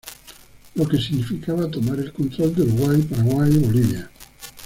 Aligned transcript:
Lo 0.73 0.87
que 0.87 0.97
significaba 0.99 1.69
tomar 1.69 1.99
el 1.99 2.11
control 2.11 2.55
de 2.55 2.63
Uruguay, 2.63 3.01
Paraguay 3.07 3.51
y 3.53 3.57
Bolivia. 3.59 4.09